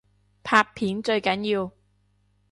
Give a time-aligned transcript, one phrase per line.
[0.41, 1.71] 拍片最緊要